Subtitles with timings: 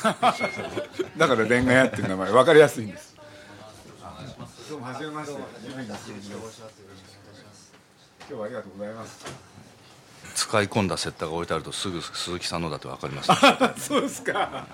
[1.16, 3.14] だからレンガ屋っていう名前分かりやすいんです。
[4.68, 5.40] どうもはじめまして。
[5.40, 5.48] 今
[8.28, 9.26] 日はありがとうございます
[10.36, 14.32] 使い込んだセッターが置いてあるとすぐ鈴木さんのだって分かります、そうですか。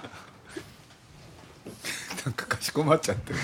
[2.24, 3.38] なんかかしこまっちゃってる。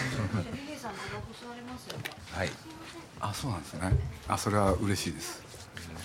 [2.34, 2.50] はい。
[3.20, 3.92] あそうなんですね。
[4.28, 5.42] あそれは嬉しいです。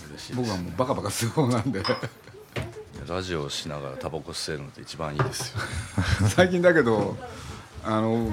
[0.10, 1.84] 嬉しいです僕はもうバカバカする方なんで
[3.08, 5.60] ラジオをしながらタバコ吸えるのって一番いいですよ。
[6.30, 7.18] 最近だけど
[7.84, 8.32] あの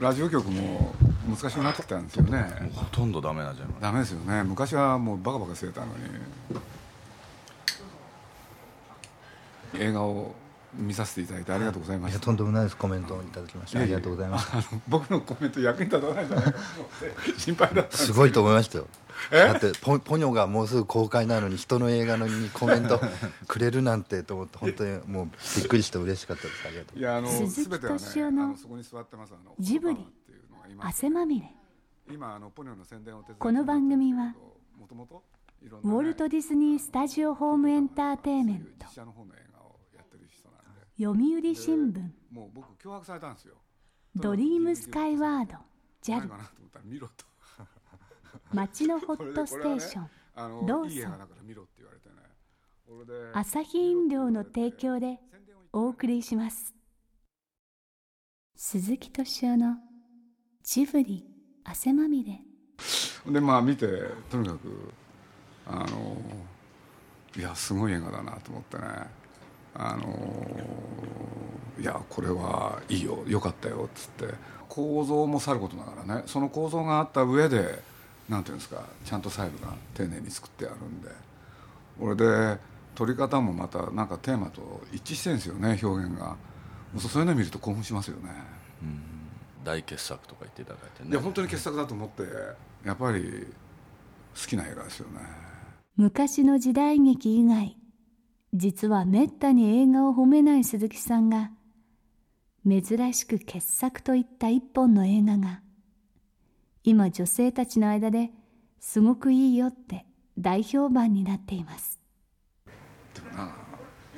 [0.00, 0.94] ラジオ局も
[1.28, 2.38] 難しくなってきたんですよね。
[2.62, 4.42] もうほとんどダメなんじゃないダメですよね。
[4.42, 5.92] 昔はもうバカバカしてたのに。
[9.74, 10.34] 映画を
[10.74, 12.20] 見させていただいてありがとうございましたい。
[12.20, 12.76] やとんでもないです。
[12.76, 14.50] コメントをいただきましてありがとうございます。
[14.52, 17.40] あの僕のコメント役に立たないんじゃないかと思って。
[17.40, 18.86] 心配だったすすごいと思いましたよ。
[19.32, 19.36] え？
[19.36, 23.00] だってポポニョがもうすぐ公開なのに人の映画のにコメント
[23.48, 26.66] くれるなんてと思って本当にもうびっくりして嬉しかったです。
[26.66, 26.98] ありがとう。
[26.98, 30.06] いやあの鈴木全てはね敏夫のあのそこに座ってますあのジブリ。
[30.80, 31.50] 汗まみれ。
[32.10, 34.34] 今あのポニョの宣伝を手伝ってこの番組は
[34.78, 35.06] 元々
[35.62, 38.86] いろんウォルト・ディズニー・スタジオ・ホーム・エンターテインメント
[41.00, 42.10] 読売新聞。
[42.32, 43.54] もう僕脅迫されたんですよ。
[44.16, 45.54] ドリームスカイワード。
[46.08, 47.08] 何 JAL
[48.52, 50.10] 街のホットステーション。
[50.34, 50.90] あのローソン。
[50.90, 52.14] いい映画だから見ろって言われてね。
[52.88, 55.20] 俺でアサヒ飲料の提供で
[55.72, 56.74] お送りします。
[58.56, 59.76] 鈴木敏夫の
[60.64, 61.24] ジブリ
[61.62, 62.42] 汗まみれ。
[63.30, 63.86] でまあ見て
[64.30, 64.92] とにかく
[65.64, 66.16] あの
[67.36, 69.17] いやすごい映画だなと思ってね
[69.78, 70.04] あの
[71.80, 74.34] いやこれはいいよよかったよっつって。
[74.68, 77.82] 構造もさることながらねその構造があった上で
[78.28, 81.08] なんていうんですかちゃんと細部が丁寧に作ってあるんで。
[82.00, 82.58] 俺で
[82.94, 86.36] 撮り方もまたなんかテーマと一致してるんですよね表現が。
[86.98, 88.30] そういうの見ると興奮しますよね。
[89.64, 91.10] 大傑作とか言っていただいてね。
[91.10, 92.22] いや本当に傑作だと思って
[92.84, 93.46] やっぱり
[94.40, 95.20] 好きな映画ですよね。
[95.96, 97.76] 昔の時代劇以外
[98.54, 101.50] 実はめったに映画を褒めない鈴木さんが
[102.66, 105.60] 珍しく傑作といった一本の映画が
[106.82, 108.30] 今女性たちの間で
[108.80, 110.06] すごくいいよって
[110.38, 111.98] 大評判になっています。
[113.14, 113.54] でもな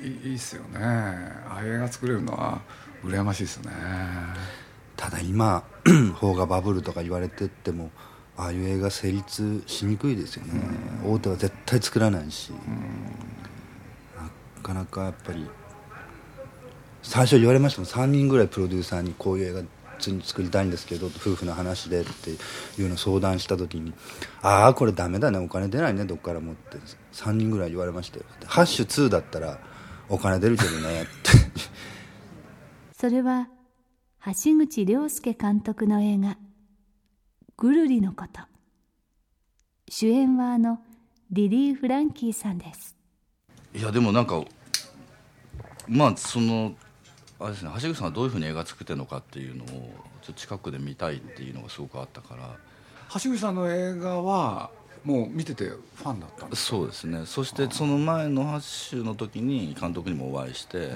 [0.01, 0.79] いいいいっすよね。
[0.79, 2.61] ああいう映画作れるのは
[3.03, 3.71] 羨ましいですね。
[4.95, 5.63] ただ今
[6.19, 7.91] 邦画バブルとか言われてっても
[8.37, 10.61] ああいう映画成立しにくいですよね、
[11.05, 12.57] 大手は絶対作らないし、な
[14.71, 15.45] かなかやっぱり
[17.03, 17.89] 最初言われましたもん。
[17.89, 19.67] 3人ぐらいプロデューサーにこういう映画
[20.23, 22.35] 作りたいんですけど夫婦の話でってい
[22.83, 23.93] うのを相談した時に
[24.41, 26.79] 「ああこれダメだねお金出ないねどっからも」って
[27.13, 29.59] 3人ぐらい言われましたよ「ハッシュ2だったら
[30.09, 31.11] お金出るけどね」って。
[32.97, 33.49] それは
[34.25, 36.37] 橋口亮介監督の映画
[37.57, 38.41] 「ぐるりのこと」
[39.89, 40.79] 主演はあの
[41.31, 42.95] リリー・フランキーさんです。
[43.73, 44.43] いやでもなんか
[45.91, 46.73] まあその
[47.37, 52.49] あれですね橋口さんがどういうふうに映画作ってるのかっていうのをちょっと近くで見たいっていうのがすごくあったから。
[53.13, 54.71] 橋口さんの映画は
[55.03, 57.25] もう見ててファンだったんですそうですね。
[57.25, 60.91] そしてその前のハッシュの時に監督にもお会いして、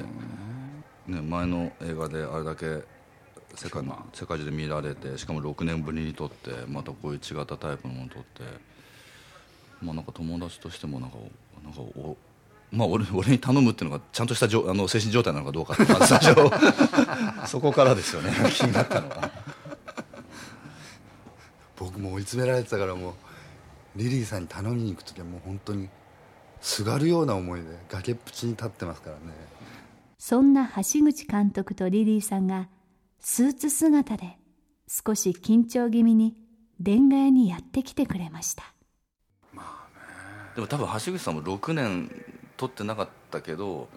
[1.07, 2.83] ね、前の映画であれだけ
[3.56, 8.44] 世界の世界中で見られてしかも6年ぶりに撮ってまたこういう違ったタイプのものを撮って
[9.81, 11.18] まあなんか友達としてもなんか
[11.63, 12.15] なんかお
[12.75, 18.31] まあ俺俺に頼むっていうのがちゃんとしたじょ あの精神状態なのかどうかってまず最初そこからですよね。
[18.51, 19.31] 気になったのは。
[21.77, 23.13] 僕も追い詰められてたからもう
[23.95, 25.89] リリーさんに頼みに行く時はもう本当に
[26.62, 29.33] すがるような思いで崖っぷちに立ってますからね。
[30.18, 32.69] そんな橋口監督とリリーさんが
[33.19, 34.38] スーツ姿で
[34.88, 36.36] 少し緊張気味に
[36.80, 38.75] レンガ屋にやってきてくれました。
[40.56, 42.10] でも多分橋口さんも6年
[42.57, 43.87] 撮ってなかったけど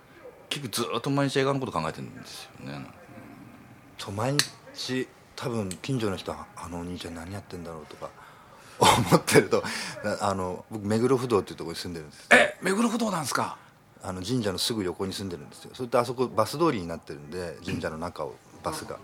[0.49, 2.87] 結局ずっと毎日映画のこと考えてるんですよね。
[3.99, 4.37] そう毎
[4.75, 8.10] 日多分近所の人はあのお兄ちゃん何やってんだろうとか
[8.78, 9.62] 思ってると
[10.20, 13.56] あの僕目黒不動っていうところに住んでるんですえ目黒不動なんですか？
[14.02, 15.70] あの神社のすぐ横に住んでるんですよ。
[15.75, 18.99] それとあそこバス通りになってるんで神社の中をバスが、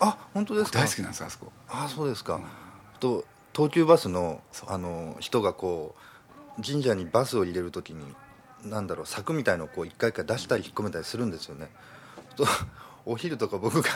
[0.00, 0.80] あ本当ですか？
[0.80, 1.52] 大好きなんですあそこ。
[1.68, 2.40] あそうですか、
[2.98, 3.24] と
[3.54, 5.94] 東急バスのあの人がこ
[6.58, 8.04] う神社にバスを入れるときに
[8.64, 11.70] なんだろう柵みたいのをこう一回一回出したり引っ込めたりするんですよね。
[12.36, 12.46] と
[13.06, 13.88] お昼とか僕が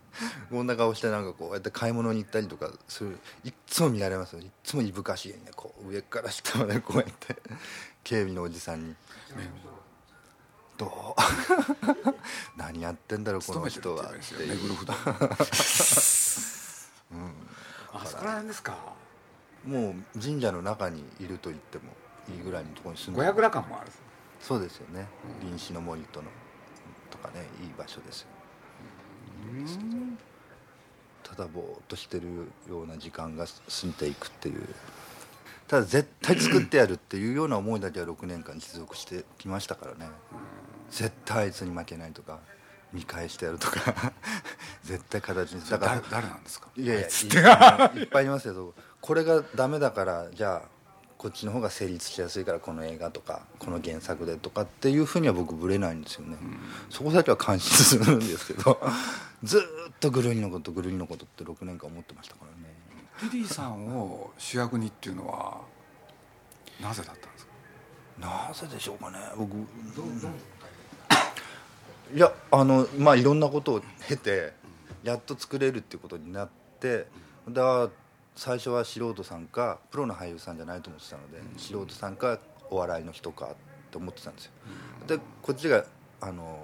[0.50, 4.40] こんな顔してなんかこうやって買い物に行ったりとかするいっつも見られますよ。
[4.40, 7.36] いっつもいぶかしげにねこう上から下までこうやって
[8.04, 8.96] 警備のおじさんに
[10.78, 11.20] 「どう？
[12.56, 14.18] 何やってんだろうこの人は」って
[17.12, 17.16] う
[17.92, 18.76] あそこら辺ですか。
[19.64, 21.92] もう神社の中にいると言っても
[22.28, 23.90] いいぐらいのところに住んで五百羅漢もある。
[24.40, 25.06] そうですよね
[25.42, 26.28] 臨死の森との
[27.10, 28.28] とかねいい場所ですよ。
[31.22, 32.26] ただぼーっとしてる
[32.68, 33.52] ような時間が過
[33.84, 34.62] ぎていくっていう。
[35.66, 40.08] ただ絶対作ってやるっていうような思いだけは6年間持続してきましたからね。
[40.90, 42.38] 絶対あいつに負けないとか
[42.92, 44.12] 見返してやるとか。
[44.84, 46.68] 絶対形にだから誰誰なんですか？
[46.76, 50.68] いやいやいいっぱいいますけどこれがダメだからじゃあ
[51.18, 56.36] こっちの方が成立しやすいからこの映画とかこの原作でとかっていうふうには僕ぶれないんですよね、
[56.90, 58.78] そこだけは感心するんですけど
[59.42, 59.64] ずーっ
[60.00, 62.74] とぐるりのことぐるりのことって6年間思ってましたからね。
[63.32, 65.60] リリーさんを主役にっていうのは
[66.80, 67.52] なぜだったんですか？
[68.20, 69.18] なぜでしょうかね。
[69.36, 69.54] 僕
[72.14, 74.52] いやあのまあいろんなことを経て
[75.02, 76.48] やっと作れるっていうことになっ
[76.80, 77.06] て
[77.48, 77.88] だから
[78.36, 82.38] 最初は素人さんかプロの俳優さんじゃないと思ってたので、素人さんか
[82.70, 83.48] お笑いの人かっ
[83.90, 84.52] て思ってたんですよ、
[85.06, 85.84] でこっちが
[86.20, 86.58] あの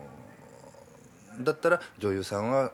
[1.40, 2.72] だったら女優さんは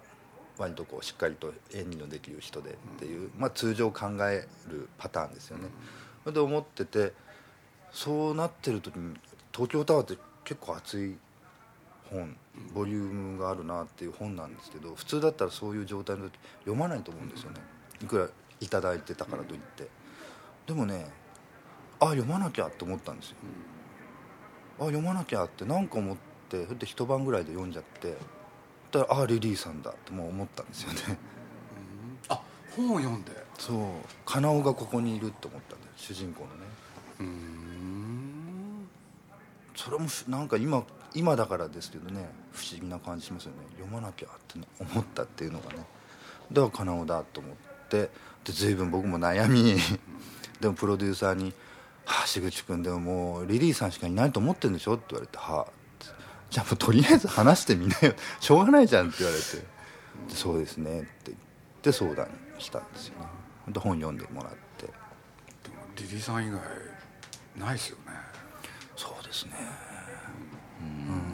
[0.59, 5.69] 割とこうしっかりと演技のできる人でっていう、まあ、通常考えるパターンですよね、
[6.25, 7.13] それで思ってて
[7.93, 9.15] そうなってる時に
[9.53, 11.17] 東京タワーって結構熱い
[12.11, 12.37] 本
[12.75, 17.61] ボリュームがあるなっていう本なんですけど普通だったらそういう状態の時読まないと思うんですよね。
[18.03, 18.29] いくら
[18.61, 19.89] いただいてたからといって。
[20.67, 21.07] でもね
[22.01, 23.37] あ読まなきゃって思ったんですよ。
[24.81, 26.17] あ読まなきゃって何か思っ
[26.49, 28.15] てそれで一晩ぐらいで読んじゃって。
[28.93, 31.19] だからあリリーさんだってもう思ったんですよね。
[32.29, 32.41] あ
[32.77, 33.33] 本を読んで。
[33.59, 33.77] そう。
[34.25, 36.55] 金尾がここにいるって思ったんだよ主人公のね。
[37.21, 38.89] うん。
[39.75, 40.85] それもふなんか今
[41.15, 43.59] 今だからですけどね不思議な感じしますよね。
[43.79, 45.85] 読まなきゃって思ったっていうのがね。
[46.53, 47.57] だから金尾だと思っ
[47.89, 48.11] て
[48.49, 49.77] で随分僕も悩み。
[50.61, 51.53] でもプロデューサーに
[52.05, 55.67] 「はあ樋口君でももうリリーさんしかいないと思ってるんでしょ?」って言われて「はあ」っ
[55.99, 56.07] て
[56.51, 58.15] じゃあもうとりあえず話してみなよ。
[58.41, 59.45] しょうがないじゃん」って言われて
[60.35, 61.39] 「そうですね」って言っ
[61.83, 62.29] て相談
[62.59, 63.27] したんですよね。
[63.69, 64.87] で本読んでもらって。
[64.87, 64.93] で
[65.69, 66.61] もリリーさん以外
[67.57, 68.13] ないですよね。
[68.97, 69.53] そうですね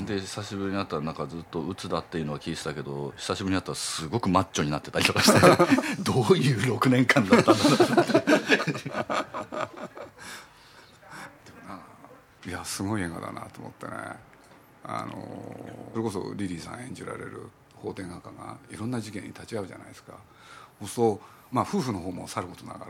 [0.05, 5.41] で久しぶりに会ったらなんかずっと鬱だっていうのは聞いてたけど久しぶりに会ったらすごくマッチョになってたりとかして
[6.03, 7.85] どういう6年間だったんだろうで
[11.67, 11.79] もな
[12.47, 13.93] いやすごい映画だなと思ってね。
[14.87, 15.13] あの
[15.93, 20.13] それこそリリーさん演じられる法廷画家がいろんな事件に立ち会うじゃないですか。
[20.81, 21.21] そうすると
[21.51, 22.87] まあ夫婦の方もさることながら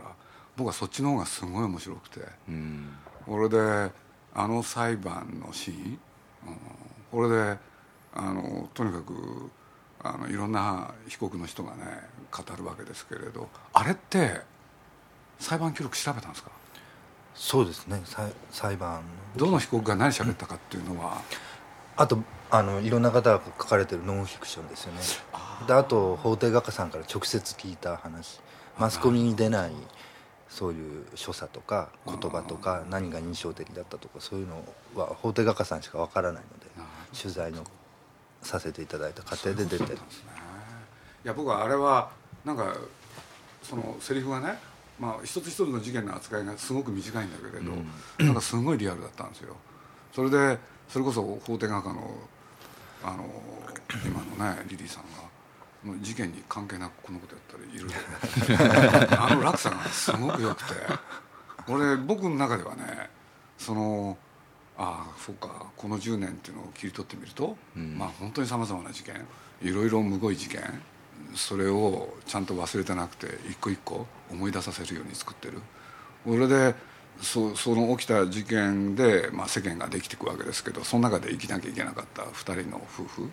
[0.57, 2.93] 僕はそっちの方がすごい面白くて、うん。
[3.25, 3.91] これで
[4.33, 5.99] あの裁判のシーン、
[6.47, 6.57] うん、
[7.15, 7.57] これで
[8.13, 9.13] あのとにかく
[10.03, 11.85] あのいろんな被告の人がね
[12.29, 14.41] 語るわけですけれどあれって
[15.39, 16.51] 裁判記録調べたんですか？
[17.33, 18.01] そうですね。
[18.03, 19.01] 裁裁判。
[19.35, 21.21] のどの被告が何喋ったかっていうのは、
[21.97, 22.19] あと
[22.49, 24.99] あのいろんな方が書かれてるノンフィクションですよね。
[25.67, 28.41] であと法廷画家さんから直接聞いた話。
[28.77, 29.71] マスコミに出ない
[30.49, 34.63] そういう所作とか言葉とか何が印象的だったとかそういうの
[34.95, 36.65] は法廷画家さんしかわからないので
[37.19, 37.63] 取材の
[38.41, 39.97] させていただいた過程で出てるい
[41.23, 42.11] や僕はあれは
[42.43, 42.75] なんか
[43.63, 44.59] そのセリフがね、
[44.99, 47.71] まあ、一つ一つの事件の扱いがすごく短いんだけれど、
[48.23, 49.55] なんかすごいリアルだったんですよ。
[50.13, 52.15] それでそれこそ法廷画家の
[53.03, 53.25] あの
[54.05, 55.03] 今のねリリーさん
[55.91, 57.89] が事件に関係なくこのことやったりいろい
[59.17, 60.75] ろあの落差がすごく良くて。
[61.67, 63.09] 俺僕の中ではね
[63.57, 64.17] その
[64.77, 69.15] ああそうかこの10年っていうのを切り取ってみると、まあ本当にさまざまな事件
[69.61, 70.61] いろいろむごい事件
[71.33, 75.61] それをちゃんと忘れてなくて一個一個思い出させるように作ってる。
[76.25, 76.75] それで
[77.21, 83.31] そその起きた事件で、まあ、世間ができていくわけですけどその中で生きなきゃいけなかった2人の夫婦、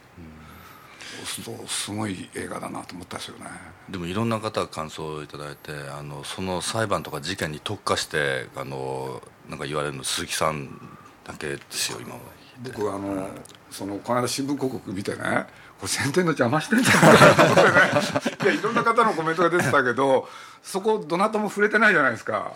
[1.25, 3.47] そうすごい映画だなと思ったんですよね。
[3.91, 10.92] でもいろんな方が感想をいただいてあのその裁判とか事件に特化してあのなんか言われるの鈴木さん
[11.25, 12.21] だけですよ今は。
[12.65, 13.29] 僕はあの、
[13.71, 15.47] そのこの間新聞広告見てね
[15.79, 18.37] これ宣伝の邪魔してんじゃないかなと思ってね。
[18.43, 20.29] いやいろんな方のコメントが出てたけど
[20.63, 22.53] そこどなたも触れてないじゃないですか。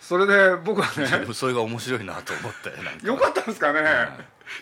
[0.00, 2.52] それで僕はねそれが面白いなと思っ
[3.00, 3.82] てよかったんですかね、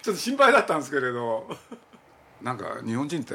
[0.02, 1.48] ちょっと心配だったんですけれど
[2.42, 3.34] なんか日本人って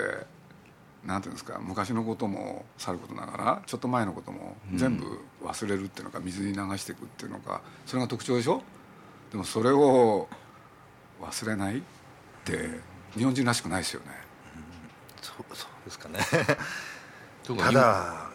[1.03, 8.61] なんていうんですか昔のこともさることながらちょっと前のことも全部忘れるっていうのか水に流していくっていうのかそれが特徴でしょ？
[9.33, 10.29] でもそれを
[11.19, 11.81] 忘れないっ
[12.45, 12.69] て
[13.17, 14.11] 日本人らしくないですよね。
[15.23, 16.19] そうそうですかね。
[17.57, 18.29] ただ、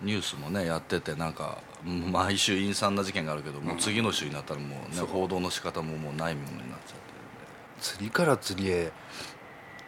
[0.00, 7.04] ニュースもねやっててなんかうん毎週陰惨な事件があるけどもう次の週になったらもうね報道の仕方ももうないものになっちゃって。
[7.82, 8.90] 釣りから釣りへ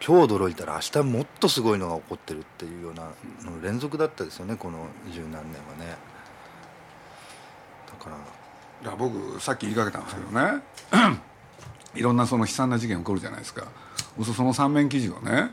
[0.05, 3.09] 今日驚いたら明日もっとすごいのが起こってるっていうような
[3.49, 5.43] の連続だったですよねこの十何年は
[5.79, 5.97] ね。
[7.87, 8.17] だから
[8.83, 10.61] いや僕さっき言いかけたんですけどね。
[11.95, 13.61] いろんなその悲惨な事件起こるじゃないですか。
[13.61, 13.71] そう
[14.13, 15.51] するとその三面記事をね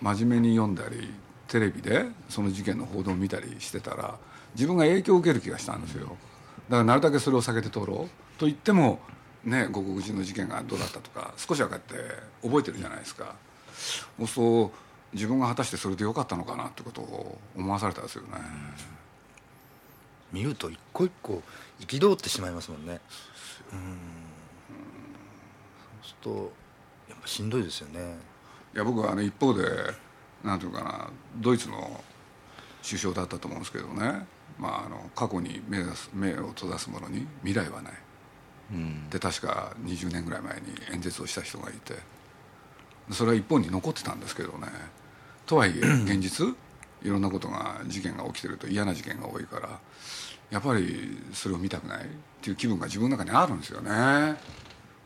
[0.00, 1.12] 真面目に読んだり
[1.48, 4.18] テレビでその事件の報道を見たりしてたら
[4.54, 6.06] 自分が影響を受ける気がしたんですよ。
[6.08, 6.16] だか
[6.78, 8.38] らなるだけそれを避けて通ろう。
[8.38, 9.00] と言っても
[9.44, 13.34] ねご黒人の事件がどうだったとか少しはこうやって覚えてるじゃないですか。
[14.18, 14.72] そうすると
[15.12, 18.28] 自分が果たしてそれでよかったのかなってことを思わされたんですよね、
[20.32, 21.42] 見ると一個一個
[21.80, 23.00] 憤ってしまいますもんね。
[23.72, 23.78] うん。
[26.02, 26.52] そうすると
[27.08, 28.16] やっぱしんどいですよね。
[28.74, 29.64] いや僕はあの一方で
[30.44, 32.04] なんていうかなドイツの
[32.84, 34.26] 首相だったと思うんですけどね、
[34.58, 37.92] まあ、あの過去に目指す目を閉ざす者に未来はない、
[39.10, 42.16] で確か20年ぐらい前に演説をした人がいて。
[43.12, 44.68] それは一本に残ってたんですけどね。
[45.46, 46.56] とはいえ 現実
[47.06, 49.80] いろんなことが事件が起きてると嫌な事件が多いから
[50.50, 52.08] やっぱりそれを見たくないっ
[52.42, 54.36] ていう気分が自分の中にあるんですよね。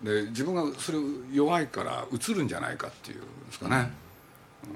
[0.03, 0.99] で自分がそれ
[1.31, 3.77] 弱いから映るんじゃないかっていうんですかね、
[4.65, 4.71] うん。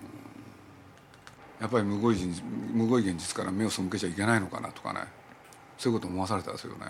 [1.62, 5.00] やっぱりむごい現実むごい現実から目を背けちゃいけないのかなとかね。
[5.78, 6.86] そういうこと思わされたんですよね。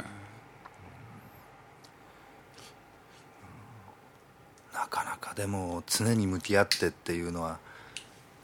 [4.73, 7.59] なかなかでも常に向き合ってっていうのは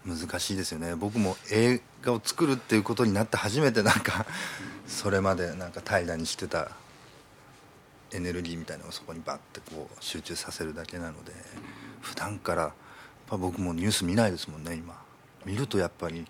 [0.06, 0.94] 難しいですよね。
[0.94, 4.26] 僕も映画を作るっていうことになって初めてなんか
[4.86, 6.70] それまでなんか平らにしてた
[8.12, 11.32] エネルギーみたいなのをそこにバッてこう集中させるだけなので
[12.00, 12.72] 普段からやっ
[13.26, 15.00] ぱ僕もニュース見ないですもんね今。
[15.44, 16.26] 見るとやっぱり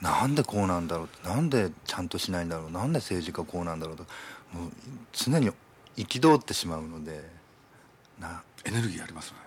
[0.00, 4.04] なんでこうなんだろうなんでちゃんとしないんだろうなんで政治家こうなんだろうと
[4.52, 4.72] もう
[5.12, 5.50] 常に
[5.96, 7.28] 憤ってしまうので
[8.18, 9.43] なエネルギーありますね。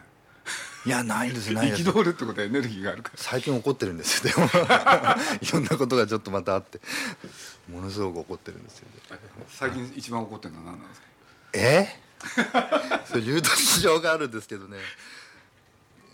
[0.87, 1.83] いやないですないです。
[1.83, 3.17] 憤るってことはエネルギーがあるから。
[3.17, 4.47] 最近怒ってるんですよでも。
[5.41, 6.79] いろんなことがちょっとまたあって。
[7.69, 8.87] ものすごく怒ってるんですよ。
[8.89, 9.01] ね
[9.49, 11.07] 最近一番怒ってるのは何なんですか？
[11.53, 12.01] え？
[13.05, 14.77] それ言うと事情があるんですけどね。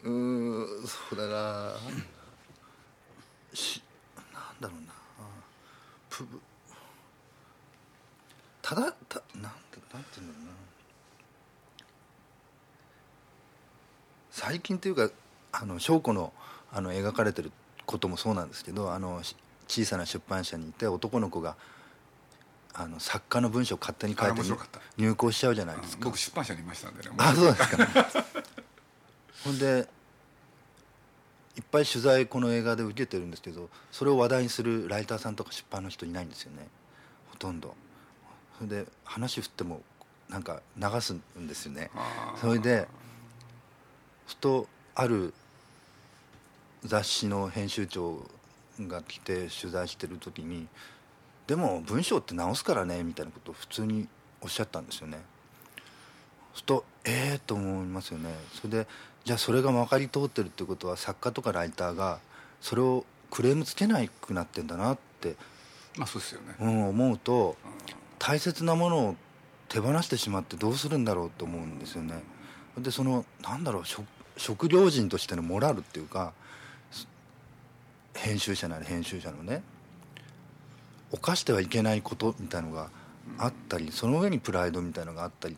[0.04, 1.74] うーんそうだな。
[3.54, 3.82] し
[4.34, 4.94] なんだろうな。
[6.10, 6.42] プブ。
[8.62, 10.52] ただたなんてなんて言うんだろうな
[14.46, 15.10] 最近というか
[15.54, 16.34] あの翔子の
[16.74, 17.52] あの描かれてる
[17.86, 19.38] こともそうなんですけどあのし
[19.70, 21.56] 小さな出版社にいて男の子が
[22.74, 24.42] あの作家の文章を勝手に書いて
[24.98, 26.06] 入稿しちゃうじゃないですか。
[26.06, 27.16] 僕出版社にいましたんでね。
[27.18, 27.88] あそうですか。
[29.46, 29.88] ほんで
[31.56, 36.68] いっぱい取材この映画で受けてるんですけどそれを話題にするライターさんとか出版の人いないんですよね。
[37.30, 37.76] ほとんど。
[38.58, 39.84] それで話振っても
[40.28, 41.92] なんか流すんですよね。
[42.42, 42.90] それで
[44.28, 45.34] ふとある
[46.84, 48.26] 雑誌の編集長
[48.82, 50.68] が来て取材してる時に
[51.48, 54.08] 「でも文章って直すからね」みたいなことを普通に
[54.42, 55.18] おっしゃったんですよね。
[56.54, 58.36] そうするとええと思いますよね。
[58.54, 58.88] それで
[59.24, 62.20] じゃあそれがまかり通ってるってことは作家とかライターが
[62.62, 65.36] それをクレームつけなくなってんだなって、
[65.98, 66.56] まあそうですよね。
[66.60, 67.56] うん、思うと
[68.20, 69.16] 大切なものを
[69.70, 72.22] 手放してしまってどうするんだろうと思うんですよね
[72.78, 74.06] でそのなんだろう職
[74.38, 76.34] 職業人としてのモラルっていうか
[76.92, 77.08] す
[78.16, 79.62] 編集者なり編集者のね
[81.12, 82.90] 犯してはいけないことみたいのが
[83.38, 85.58] あったりその上にプライドみたいのがあったり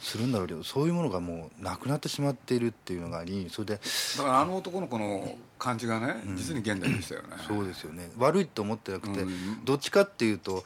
[0.00, 3.80] するんだろうけどそういうものがもうなくなってしまっているっていうのがありそれで
[4.18, 7.28] だからあの男の子の感じがね、実に現代でしたよね。
[7.46, 8.10] そうですよね。
[8.18, 9.64] 悪いと思ってなくて、うん。
[9.64, 10.64] どっちかっていうと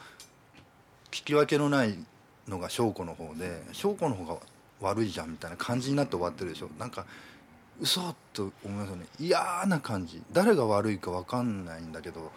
[1.11, 1.95] 聞き分けのない
[2.47, 4.37] のが翔子の方で翔子の方が
[4.81, 6.69] 悪いじゃんみたいな感じになって終わってるでしょ。
[6.79, 7.05] なんか
[7.79, 9.05] 嘘と思いますよね。
[9.19, 10.21] 嫌な感じ。
[10.31, 12.31] 誰が悪いか分かんないんだけど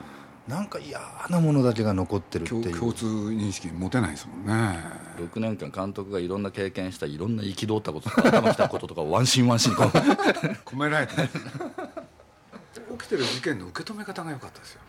[0.47, 2.62] なんか嫌なものだけが残ってるっていう。
[2.64, 4.78] 共共通認識持てないですもんね。
[5.18, 11.14] 6年間監督がいろんな経験したいろんな憤ったこととか頭きたこととかをワンシーンワンシーン 込められて
[12.99, 14.80] 起きてる事件の受け止め方が良かったですよ。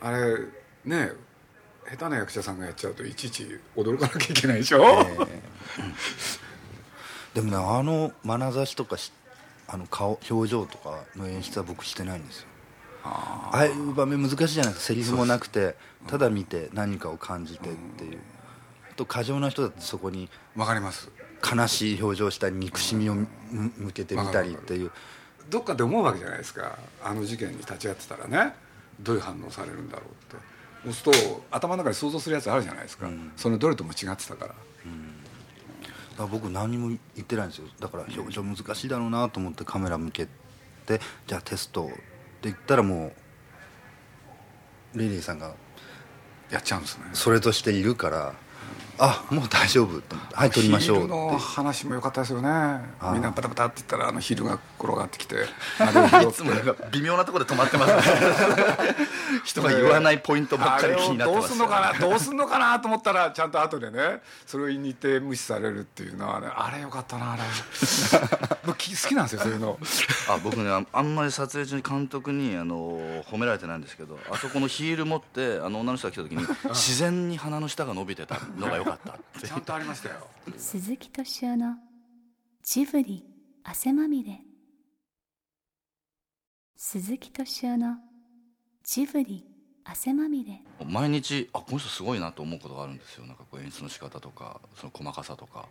[0.00, 0.38] あれ
[0.84, 1.12] ね
[1.90, 5.06] 下手な役者さんがやっちゃうといちいち驚かなきゃいけないでしょ、
[7.34, 9.12] でもねあの眼差しとかし
[9.66, 12.48] あの顔表情とかの演出は僕してないんですよ。
[13.04, 14.86] ああいう場面難しいじゃないですか。
[14.88, 15.76] セリフもなくて
[16.06, 18.18] ただ見て何かを感じてっていう。
[18.90, 21.10] あと過剰な人だってそこにわかります。
[21.42, 24.90] 悲しい表情したり憎しみをむ向けてみたりっていう。
[25.48, 26.78] どっかで思うわけじゃないですか。
[27.02, 28.54] あの事件に立ち会ってたらね。
[29.00, 34.54] どういう反応されるんだろうってそうすると頭の中で想像するやつあるじゃないですか、そのどれとも違ってたから。
[34.54, 34.56] だか
[36.18, 37.68] ら僕何も言ってないんですよ。
[37.78, 40.26] だから表情難しいだろうなと思ってカメラ向け
[40.86, 41.94] てじゃあテストって
[42.42, 43.12] 言ったらも
[44.94, 45.54] うリリーさんが
[46.50, 47.04] やっちゃうんですね。
[47.12, 48.34] それとしているから
[48.98, 50.00] あもう大丈夫。
[50.00, 52.48] と思ってはい撮りましょうの話も良かったですよね。
[52.48, 56.50] あみんなバタバタって言ったらあのヒールが転がってきて いつも
[56.92, 58.02] 微妙なところで止まってますね。
[59.44, 67.42] 人が言わないポイントばっかり気になってますどうすんのかなどうすんのかなと思ったらちゃんと後でねそれを言いに行って無視されるっていうのはねあれよかったなあれ。
[68.68, 68.74] 好
[69.08, 69.78] きなんですよそういうの。
[70.28, 80.26] あ僕ねああんまり撮影中に監督にあの褒められてないんですけどあそこのヒール持ってあの女の人が来た時に自然に鼻の下が伸びてたのが良かったってちゃんとありましたよ。
[80.56, 81.76] 鈴木敏夫の
[82.62, 83.24] ジブリ
[83.64, 84.40] 汗まみれ。
[86.76, 87.96] 鈴木敏夫の
[88.84, 89.44] ジブリ
[89.84, 90.62] 汗まみれ。
[90.86, 93.26] 毎日あこの人すごいなと思うことがあるんですよ。
[93.26, 95.68] なんかこう演出の仕方とかその細かさとか。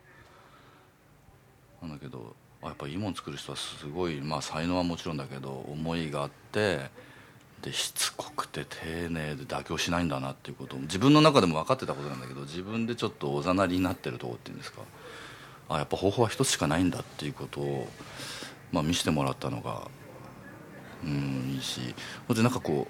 [1.80, 6.90] なんだけどあやっぱいいもん作る人はすごいまあ才能はもちろんだけど思いがあって
[7.62, 14.82] でしつこくて丁寧で妥協しないんだなっていうことを自分の中でも分かってたことなんだけど自分でちょっとおざなりになってるとこっていうんですか。
[15.68, 17.88] あやっぱ方法は一つしかないんだっていうことを、
[18.72, 19.88] まあ、見せてもらったのが
[21.04, 21.80] うんいいし
[22.26, 22.88] ほんでなんかこ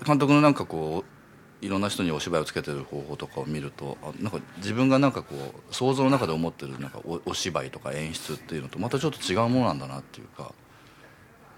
[0.00, 10.52] う監督のなんかこういろんな人にお芝居をつけてる方法とかを見るとあなんか自分がなんかこう想像の中で思ってるなんかおお芝居とか演出っていうのとまたちょっと違うものなんだなっていうか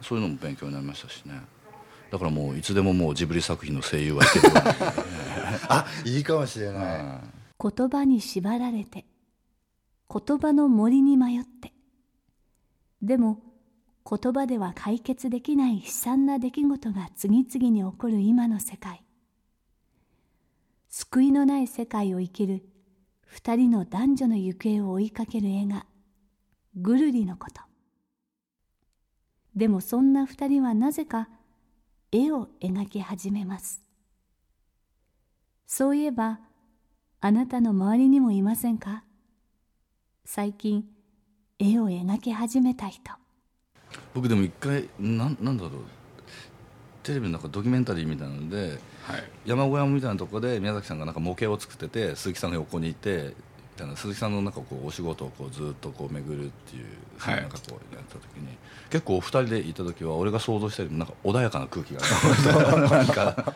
[0.00, 1.40] そういうのも勉強になりましたしね。
[2.10, 4.48] だからもういつでももうジブリ作品の声優はいける
[5.68, 9.04] あいいかもしれない、言葉に縛られて
[10.10, 11.72] 言葉の森に迷って。
[13.02, 13.42] でも
[14.08, 19.04] 言葉では解決できない悲惨な出来事が次々に起こる今の世界。
[20.88, 22.64] 救いのない世界を生きる
[23.26, 25.86] 二人の男女の行方を追いかける映画
[26.74, 27.60] 「ぐるりのこと」
[29.54, 31.28] でもそんな二人はなぜか
[32.10, 33.82] 絵を描き始めます。
[35.66, 36.40] そういえば
[37.20, 39.04] あなたの周りにもいませんか？
[40.24, 40.86] 最近
[41.58, 43.12] 絵を描き始めた人。
[44.14, 45.72] 僕でも一回なんなんだろう。
[47.02, 49.30] テレビのなんかドキュメンタリーみたいなのではい。
[49.44, 53.34] 山小屋みたいなところで宮崎さんがなんか模型を作ってて鈴木さんが横にいて
[53.78, 56.86] みたいな鈴木さんのなんかこうお仕事をこうずっとこう巡るっていう、
[57.16, 57.36] はい。
[57.36, 58.48] なんかこうやった時に
[58.90, 62.00] 結構お二人でいた時は俺が想像したよりもなんか穏やかな空気が。
[62.90, 63.54] なんか。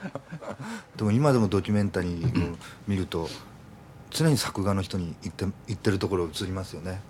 [0.96, 2.56] でも今でもドキュメンタリーを
[2.86, 3.28] 見ると
[4.10, 7.00] 常に作画の人に言って言ってるところ映りますよね、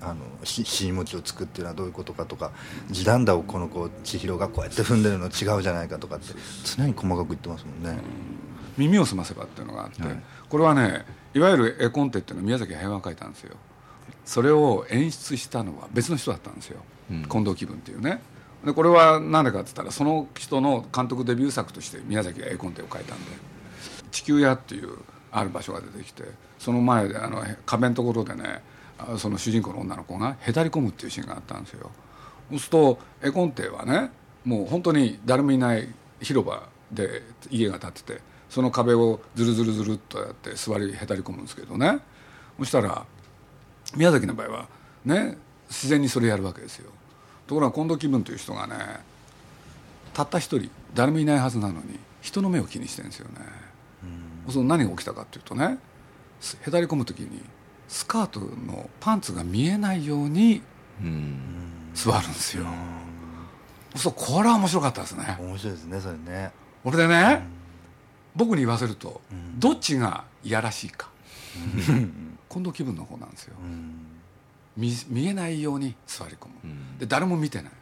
[0.00, 2.52] あのしし餅を作っていうのはどういうことかとか
[2.90, 8.00] 地団打をこの子千尋がこうやって踏んでるの違うじゃないかとかって常に細かく言ってますもんね、
[8.78, 10.22] 耳をすませばっていうのがあって、はい。
[10.48, 13.56] これはねいわゆる絵コンテっていうのは宮崎駿が描いたんですよ。
[14.24, 17.24] それを演出したのは別の人だったんですよ、うん。
[17.24, 18.20] 近藤気分っていうね。
[18.64, 23.52] でこれは何でかって言ったらその人の監督デビュー作として宮崎が絵コンテを描いたんで。
[24.12, 24.98] 地球屋っていう
[25.32, 26.24] ある場所が出てきて
[26.58, 28.62] その前であの壁のところでね
[28.98, 31.90] あその主人公の女の子がへたり込むっていうシーンがあったんですよ。
[32.50, 34.10] そうすると絵コンテはね
[34.44, 35.88] もう本当に誰もいない
[36.20, 38.20] 広場で家が建ってて
[38.52, 42.00] その壁をずるずるずるっとやって座りへたり込むんですけどね。
[42.58, 43.06] そしたら
[43.96, 44.68] 宮崎の場合は
[45.06, 45.38] ね
[45.70, 46.90] 自然にそれやるわけですよ。
[47.46, 48.74] ところが近藤気分という人がね
[50.12, 53.40] たった一人誰もいないはずなのに人の目を気にしてるんですよね、
[54.50, 55.78] その何が起きたかっていうとね
[56.38, 57.42] すへたり込む時に
[57.88, 60.60] スカートのパンツが見えないように
[61.00, 61.38] うん。
[61.94, 62.66] 座るんですよ、
[63.96, 65.38] そうこれは面白かったですね。
[65.40, 66.52] 面白いですねそれね。
[66.84, 67.46] 俺でね、
[68.34, 69.20] 僕に言わせると、
[69.58, 71.10] どっちがいやらしいか、
[72.48, 73.94] 近藤気分の方なんですよ、うん。
[74.76, 77.72] 見見えないように座り込む、で誰も見てない。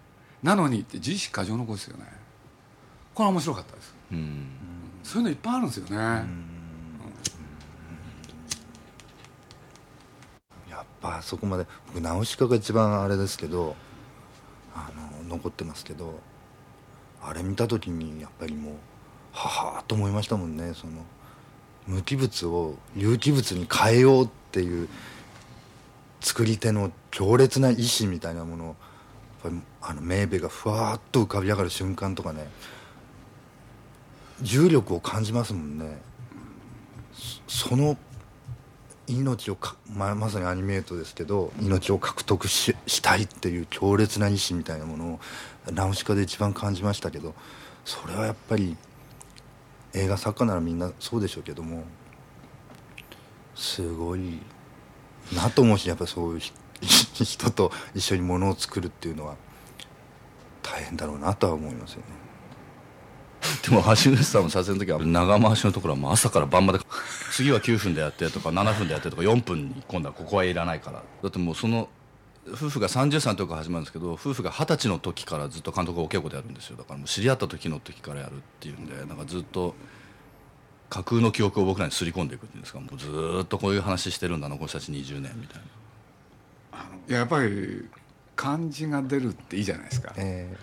[0.43, 2.05] なのにって自意識過剰の子ですよね。
[3.15, 4.47] これは面白かったです、うん。
[5.03, 5.97] そういうのいっぱいあるんですよね、
[10.69, 13.77] やっぱあそこまで僕ナウシカが一番あれですけど
[14.75, 14.91] あ
[15.25, 16.21] の残ってますけど
[17.23, 18.75] あれ見た時にやっぱりもう
[19.33, 20.73] ははと思いましたもんね。
[20.75, 20.93] その
[21.87, 24.89] 無機物を有機物に変えようっていう
[26.21, 28.77] 作り手の強烈な意志みたいなものをやっ
[29.43, 32.49] ぱりあのメーベがふわっと浮かび上がる瞬間とかね
[34.43, 36.01] 重力を感じますもんね。
[37.47, 37.97] その
[39.07, 45.21] 命をかままさにアニメートですけど命を獲得ししたいっていう強烈な意志みたいなものを
[45.73, 47.35] ナウシカで一番感じましたけど
[47.85, 48.77] それはやっぱり
[49.95, 51.85] 映画作家ならみんなそうでしょうけども
[53.55, 54.39] すごい
[55.35, 56.41] なと思うしやっぱそういう
[56.81, 59.37] 人と一緒にものを作るっていうのは
[60.63, 62.21] 大変だろうなとは思いますよね。
[63.67, 66.81] でも橋口さんの撮影の時は長回しのところはもう朝から晩まで
[67.33, 71.89] 次は9分でやってとか7分でやってとか4分に今度はここはいらないからだってもうその
[72.49, 76.77] 夫婦が30歳の時から始まるんですけど夫婦が二十歳の時からずっと監督がお稽古でやるんですよ。
[76.77, 79.75] だからもう知り合った時の時からやるっていうんでなんかずっと
[80.89, 82.81] 架空の記憶を僕らにすり込んでいくっていうんですか。
[82.81, 85.63] もうずーっとこういう話してるんだなこの人たち20年みたい
[86.73, 86.81] な。
[87.09, 87.89] いややっぱり
[88.37, 90.57] 感じが出るっていいじゃないですか、え。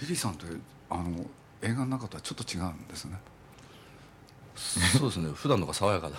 [0.00, 0.44] リリーさんって
[0.90, 1.24] あの
[1.62, 3.18] 映画の中とはちょっと違うんですね
[4.98, 5.30] そうですね。
[5.34, 6.16] 普段の方が爽やかだ。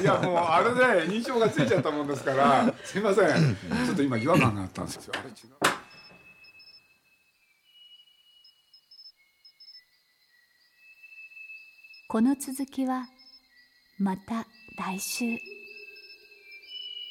[0.00, 3.56] いやもうあれで印象がついちゃったもんですからすいません。
[3.86, 5.12] ちょっと今違和感があったんですよ。
[5.16, 5.34] あれ違う。
[12.08, 13.06] この続きは
[13.98, 14.46] また
[14.78, 15.38] 来週。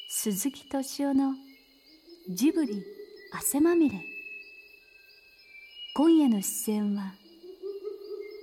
[0.08, 1.34] 鈴木敏夫の
[2.30, 2.82] ジブリ
[3.32, 4.00] 汗まみれ。
[5.94, 7.14] 今夜の出演は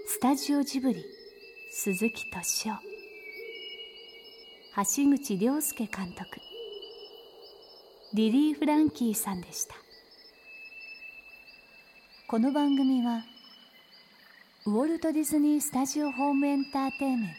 [0.05, 1.05] スタジオジブリ
[1.71, 2.75] 鈴木敏夫。
[4.75, 6.39] 橋口亮介監督。
[8.13, 9.75] リリー・フランキーさんでした。
[12.27, 13.23] この番組は
[14.65, 17.29] ウォルト・ディズニー・スタジオ・ホーム・エンターテインメン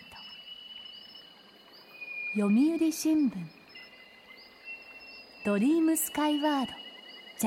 [2.34, 3.32] ト読売新聞
[5.44, 6.72] ドリームスカイワード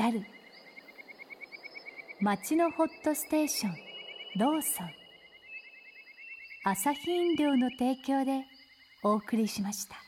[0.00, 0.22] JAL
[2.20, 3.74] 町のホットステーション
[4.36, 4.97] ローソン
[6.64, 8.44] 朝日飲料の提供で
[9.04, 10.07] お送りしました。